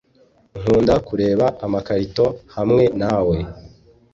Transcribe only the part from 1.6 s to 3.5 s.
amakarito hamwe nawe